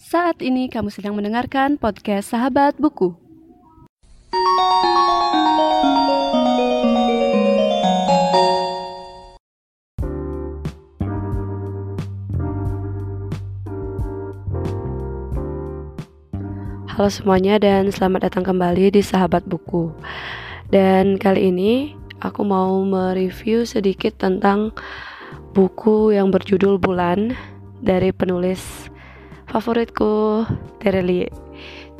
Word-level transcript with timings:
Saat 0.00 0.40
ini 0.40 0.72
kamu 0.72 0.88
sedang 0.88 1.12
mendengarkan 1.12 1.76
podcast 1.76 2.32
Sahabat 2.32 2.72
Buku. 2.80 3.12
Halo 16.88 17.12
semuanya 17.12 17.60
dan 17.60 17.92
selamat 17.92 18.32
datang 18.32 18.48
kembali 18.48 18.96
di 18.96 19.04
Sahabat 19.04 19.44
Buku. 19.44 19.92
Dan 20.72 21.20
kali 21.20 21.52
ini 21.52 21.92
aku 22.24 22.40
mau 22.40 22.72
mereview 22.88 23.68
sedikit 23.68 24.16
tentang 24.16 24.72
buku 25.52 26.16
yang 26.16 26.32
berjudul 26.32 26.80
Bulan 26.80 27.36
dari 27.84 28.16
penulis 28.16 28.89
favoritku 29.50 30.46
Terelie. 30.78 31.28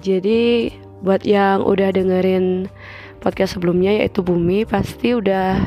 Jadi 0.00 0.70
buat 1.02 1.26
yang 1.26 1.66
udah 1.66 1.92
dengerin 1.92 2.70
podcast 3.20 3.58
sebelumnya 3.58 3.92
yaitu 4.00 4.24
Bumi 4.24 4.64
pasti 4.64 5.12
udah 5.12 5.60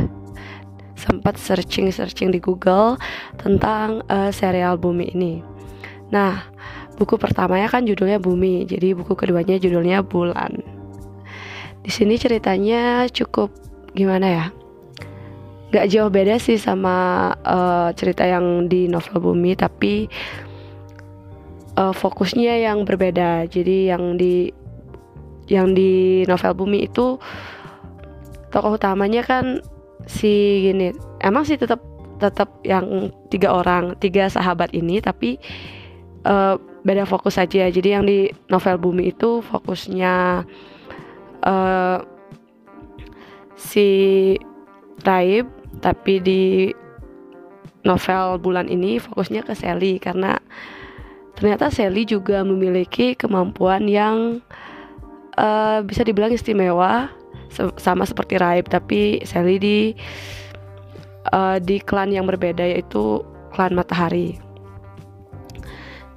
sempat 0.98 1.36
searching-searching 1.36 2.32
di 2.32 2.40
Google 2.40 2.96
tentang 3.38 4.02
uh, 4.08 4.32
serial 4.32 4.80
Bumi 4.80 5.12
ini. 5.12 5.44
Nah, 6.10 6.48
buku 6.96 7.20
pertamanya 7.20 7.68
kan 7.68 7.84
judulnya 7.84 8.18
Bumi, 8.24 8.64
jadi 8.64 8.96
buku 8.96 9.14
keduanya 9.14 9.60
judulnya 9.60 10.00
Bulan. 10.06 10.64
Di 11.84 11.92
sini 11.92 12.16
ceritanya 12.16 13.12
cukup 13.12 13.52
gimana 13.92 14.28
ya? 14.32 14.46
Gak 15.74 15.90
jauh 15.90 16.14
beda 16.14 16.38
sih 16.38 16.56
sama 16.56 17.30
uh, 17.44 17.90
cerita 17.98 18.24
yang 18.24 18.70
di 18.70 18.86
novel 18.88 19.20
Bumi, 19.20 19.58
tapi 19.58 20.08
uh, 21.78 21.94
fokusnya 21.94 22.64
yang 22.64 22.86
berbeda. 22.86 23.46
Jadi 23.50 23.90
yang 23.90 24.18
di 24.18 24.50
yang 25.52 25.76
di 25.76 26.24
novel 26.26 26.54
Bumi 26.56 26.88
itu 26.88 27.20
tokoh 28.54 28.78
utamanya 28.78 29.26
kan 29.26 29.60
si 30.08 30.64
gini. 30.70 30.94
Emang 31.20 31.44
sih 31.44 31.60
tetap 31.60 31.82
tetap 32.22 32.50
yang 32.64 33.12
tiga 33.28 33.52
orang, 33.52 33.98
tiga 34.00 34.30
sahabat 34.32 34.72
ini 34.72 35.04
tapi 35.04 35.36
uh, 36.24 36.56
beda 36.84 37.04
fokus 37.04 37.36
saja. 37.36 37.68
Jadi 37.68 37.90
yang 37.90 38.06
di 38.08 38.32
novel 38.48 38.80
Bumi 38.80 39.12
itu 39.12 39.44
fokusnya 39.44 40.46
uh, 41.44 41.98
si 43.60 43.90
Raib, 45.04 45.50
tapi 45.84 46.24
di 46.24 46.72
novel 47.84 48.40
bulan 48.40 48.72
ini 48.72 48.96
fokusnya 48.96 49.44
ke 49.44 49.52
Sally 49.52 50.00
karena 50.00 50.40
ternyata 51.38 51.70
Sally 51.74 52.06
juga 52.06 52.42
memiliki 52.46 53.18
kemampuan 53.18 53.90
yang 53.90 54.40
uh, 55.38 55.82
bisa 55.86 56.06
dibilang 56.06 56.34
istimewa 56.34 57.10
sama 57.78 58.04
seperti 58.06 58.42
Raib 58.42 58.66
tapi 58.70 59.22
Sally 59.26 59.62
di 59.62 59.78
uh, 61.30 61.58
di 61.62 61.78
klan 61.82 62.10
yang 62.10 62.26
berbeda 62.26 62.66
yaitu 62.66 63.22
klan 63.54 63.78
Matahari. 63.78 64.42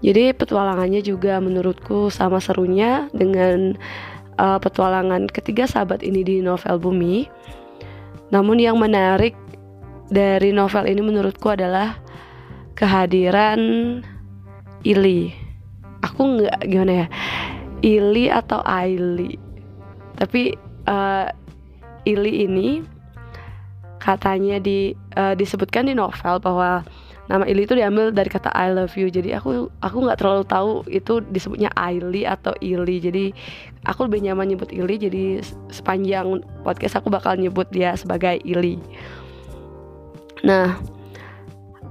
Jadi 0.05 0.33
petualangannya 0.37 1.01
juga 1.01 1.41
menurutku 1.41 2.13
sama 2.13 2.37
serunya 2.37 3.09
dengan 3.17 3.75
uh, 4.37 4.61
petualangan 4.61 5.29
ketiga 5.33 5.65
sahabat 5.65 6.05
ini 6.05 6.21
di 6.21 6.37
novel 6.45 6.77
Bumi. 6.77 7.29
Namun 8.29 8.61
yang 8.61 8.77
menarik 8.77 9.33
dari 10.13 10.53
novel 10.53 10.87
ini 10.87 11.01
menurutku 11.01 11.49
adalah 11.51 11.99
kehadiran 12.77 13.59
Ili. 14.87 15.35
Aku 16.07 16.39
nggak 16.39 16.63
gimana 16.71 16.93
ya? 17.05 17.07
Ili 17.83 18.31
atau 18.31 18.63
Aili. 18.63 19.35
Tapi 20.15 20.55
uh, 20.87 21.27
Ili 22.07 22.47
ini 22.47 22.87
katanya 23.99 24.63
di 24.63 24.95
uh, 25.19 25.35
disebutkan 25.35 25.91
di 25.91 25.99
novel 25.99 26.39
bahwa 26.39 26.87
nama 27.27 27.43
Ili 27.51 27.67
itu 27.67 27.75
diambil 27.75 28.15
dari 28.15 28.31
kata 28.31 28.55
I 28.55 28.71
love 28.71 28.95
you. 28.95 29.11
Jadi 29.11 29.35
aku 29.35 29.67
aku 29.83 29.97
nggak 30.07 30.23
terlalu 30.23 30.47
tahu 30.47 30.71
itu 30.87 31.19
disebutnya 31.35 31.75
Aili 31.75 32.23
atau 32.23 32.55
Ili. 32.63 33.03
Jadi 33.03 33.35
aku 33.83 34.07
lebih 34.07 34.23
nyaman 34.23 34.55
nyebut 34.55 34.71
Ili. 34.71 34.95
Jadi 34.95 35.43
sepanjang 35.75 36.47
podcast 36.63 37.03
aku 37.03 37.11
bakal 37.11 37.35
nyebut 37.35 37.67
dia 37.75 37.99
sebagai 37.99 38.39
Ili. 38.47 38.79
Nah 40.47 40.79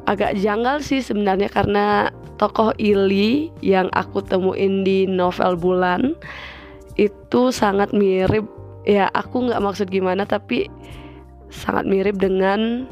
agak 0.07 0.39
janggal 0.39 0.79
sih 0.79 1.03
sebenarnya 1.03 1.51
karena 1.51 2.13
tokoh 2.35 2.75
Ili 2.79 3.49
yang 3.63 3.87
aku 3.95 4.19
temuin 4.23 4.83
di 4.83 5.07
novel 5.07 5.55
Bulan 5.55 6.15
itu 6.95 7.51
sangat 7.51 7.91
mirip 7.91 8.47
ya 8.87 9.11
aku 9.11 9.49
nggak 9.49 9.63
maksud 9.63 9.87
gimana 9.91 10.23
tapi 10.23 10.69
sangat 11.51 11.87
mirip 11.87 12.15
dengan 12.19 12.87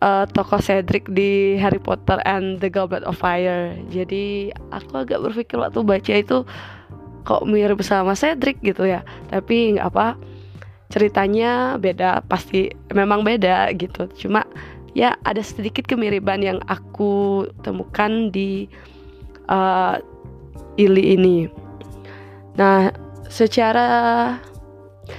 uh, 0.00 0.24
tokoh 0.32 0.60
Cedric 0.60 1.08
di 1.12 1.56
Harry 1.60 1.78
Potter 1.78 2.18
and 2.24 2.58
the 2.58 2.68
Goblet 2.72 3.04
of 3.04 3.20
Fire. 3.20 3.76
Jadi 3.92 4.50
aku 4.72 5.04
agak 5.04 5.20
berpikir 5.22 5.56
waktu 5.60 5.80
baca 5.84 6.12
itu 6.16 6.38
kok 7.24 7.44
mirip 7.44 7.80
sama 7.84 8.16
Cedric 8.16 8.58
gitu 8.64 8.88
ya. 8.88 9.04
Tapi 9.28 9.76
nggak 9.76 9.86
apa 9.92 10.16
ceritanya 10.90 11.78
beda 11.78 12.24
pasti 12.26 12.72
memang 12.90 13.22
beda 13.22 13.70
gitu. 13.78 14.10
Cuma 14.16 14.42
ya 14.94 15.14
ada 15.22 15.40
sedikit 15.40 15.86
kemiripan 15.86 16.42
yang 16.42 16.58
aku 16.66 17.46
temukan 17.62 18.30
di 18.30 18.66
uh, 19.50 19.98
Ili 20.78 21.18
ini. 21.18 21.50
Nah, 22.56 22.88
secara 23.28 23.88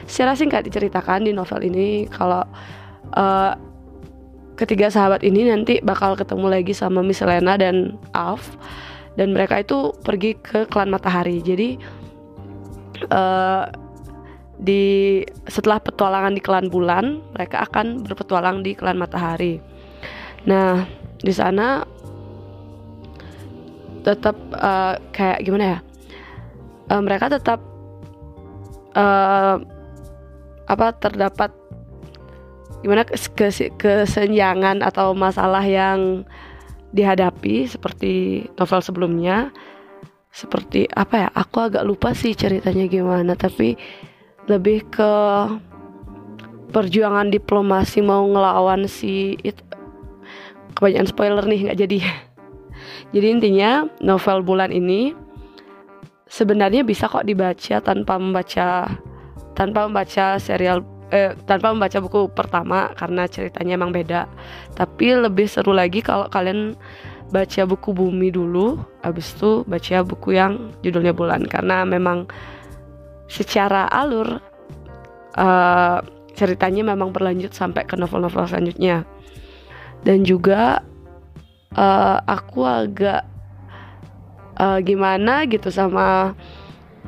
secara 0.08 0.34
singkat 0.34 0.66
diceritakan 0.66 1.28
di 1.28 1.32
novel 1.36 1.68
ini 1.68 2.08
kalau 2.10 2.42
uh, 3.14 3.54
ketiga 4.56 4.90
sahabat 4.90 5.22
ini 5.22 5.50
nanti 5.50 5.82
bakal 5.84 6.16
ketemu 6.16 6.48
lagi 6.50 6.74
sama 6.74 7.02
Miss 7.02 7.22
Lena 7.22 7.58
dan 7.60 7.98
Alf 8.16 8.56
dan 9.20 9.36
mereka 9.36 9.60
itu 9.60 9.92
pergi 10.06 10.38
ke 10.40 10.70
klan 10.70 10.90
Matahari. 10.90 11.44
Jadi 11.44 11.76
uh, 13.12 13.66
di 14.62 15.26
setelah 15.50 15.82
petualangan 15.82 16.38
di 16.38 16.42
klan 16.42 16.70
bulan 16.70 17.18
mereka 17.34 17.66
akan 17.66 18.06
berpetualang 18.06 18.62
di 18.62 18.78
klan 18.78 19.02
matahari. 19.02 19.58
Nah 20.46 20.86
di 21.18 21.34
sana 21.34 21.82
tetap 24.06 24.38
uh, 24.54 25.02
kayak 25.10 25.42
gimana 25.42 25.66
ya? 25.66 25.80
Uh, 26.94 27.02
mereka 27.02 27.34
tetap 27.34 27.58
uh, 28.94 29.58
apa 30.70 30.88
terdapat 31.02 31.50
gimana 32.82 33.06
kesenjangan 33.78 34.82
atau 34.82 35.14
masalah 35.14 35.62
yang 35.62 36.26
dihadapi 36.94 37.66
seperti 37.66 38.46
novel 38.62 38.82
sebelumnya. 38.86 39.50
Seperti 40.32 40.88
apa 40.96 41.28
ya 41.28 41.30
aku 41.36 41.58
agak 41.60 41.84
lupa 41.84 42.16
sih 42.16 42.32
ceritanya 42.32 42.88
gimana 42.88 43.36
tapi 43.36 43.76
lebih 44.50 44.88
ke 44.90 45.12
perjuangan 46.72 47.30
diplomasi 47.30 48.00
mau 48.00 48.24
ngelawan 48.26 48.88
si 48.88 49.36
itu 49.44 49.60
kebanyakan 50.74 51.08
spoiler 51.08 51.46
nih 51.46 51.70
nggak 51.70 51.80
jadi. 51.80 52.00
Jadi 53.14 53.28
intinya 53.28 53.86
novel 54.00 54.40
bulan 54.40 54.72
ini 54.72 55.12
sebenarnya 56.32 56.88
bisa 56.88 57.12
kok 57.12 57.28
dibaca 57.28 57.84
tanpa 57.84 58.16
membaca 58.16 58.88
tanpa 59.52 59.86
membaca 59.86 60.40
serial 60.40 60.80
eh, 61.12 61.36
tanpa 61.44 61.76
membaca 61.76 62.00
buku 62.00 62.32
pertama 62.32 62.96
karena 62.96 63.28
ceritanya 63.28 63.76
emang 63.76 63.92
beda. 63.92 64.32
Tapi 64.80 65.12
lebih 65.28 65.46
seru 65.52 65.76
lagi 65.76 66.00
kalau 66.00 66.32
kalian 66.32 66.80
baca 67.36 67.62
buku 67.68 67.92
bumi 67.92 68.32
dulu 68.32 68.80
habis 69.04 69.36
itu 69.36 69.68
baca 69.68 70.08
buku 70.08 70.40
yang 70.40 70.72
judulnya 70.80 71.12
bulan. 71.12 71.44
Karena 71.44 71.84
memang 71.84 72.32
secara 73.32 73.88
alur 73.88 74.44
uh, 75.40 76.04
ceritanya 76.36 76.84
memang 76.92 77.16
berlanjut 77.16 77.56
sampai 77.56 77.88
ke 77.88 77.96
novel-novel 77.96 78.44
selanjutnya. 78.44 79.08
Dan 80.04 80.28
juga 80.28 80.84
uh, 81.80 82.18
aku 82.28 82.68
agak 82.68 83.24
uh, 84.60 84.84
gimana 84.84 85.48
gitu 85.48 85.72
sama 85.72 86.36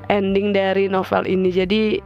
ending 0.07 0.55
dari 0.55 0.87
novel 0.87 1.27
ini. 1.27 1.51
Jadi 1.51 1.99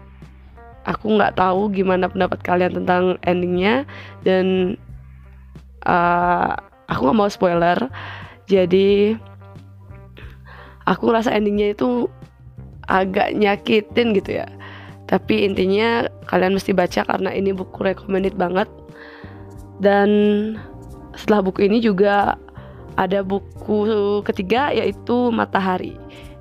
aku 0.88 1.14
nggak 1.20 1.38
tahu 1.38 1.70
gimana 1.70 2.10
pendapat 2.10 2.42
kalian 2.42 2.74
tentang 2.82 3.22
endingnya. 3.22 3.86
Dan 4.26 4.80
uh, 5.86 6.58
aku 6.90 7.00
nggak 7.06 7.20
mau 7.20 7.30
spoiler. 7.30 7.78
Jadi 8.48 9.14
aku 10.88 11.12
rasa 11.12 11.36
endingnya 11.36 11.76
itu 11.76 12.08
agak 12.88 13.36
nyakitin 13.36 14.16
gitu 14.16 14.44
ya 14.44 14.48
tapi 15.08 15.48
intinya 15.48 16.08
kalian 16.28 16.56
mesti 16.60 16.76
baca 16.76 17.08
karena 17.08 17.32
ini 17.32 17.56
buku 17.56 17.80
recommended 17.80 18.36
banget 18.36 18.68
dan 19.80 20.10
setelah 21.18 21.46
buku 21.46 21.66
ini 21.66 21.82
juga 21.82 22.38
ada 22.98 23.22
buku 23.22 23.86
ketiga 24.26 24.74
yaitu 24.74 25.30
Matahari. 25.30 25.98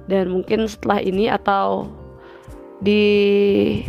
Dan 0.08 0.32
mungkin 0.32 0.66
setelah 0.66 1.02
ini 1.04 1.28
atau 1.28 1.93
di 2.81 3.82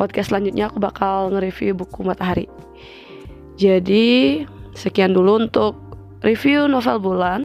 podcast 0.00 0.32
selanjutnya 0.32 0.72
aku 0.72 0.80
bakal 0.80 1.32
nge-review 1.36 1.76
buku 1.76 2.00
Matahari. 2.06 2.48
Jadi, 3.60 4.40
sekian 4.72 5.12
dulu 5.12 5.44
untuk 5.44 5.76
review 6.24 6.64
novel 6.64 6.96
bulan. 6.96 7.44